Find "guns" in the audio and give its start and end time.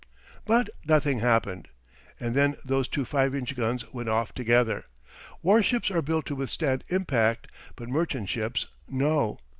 3.55-3.85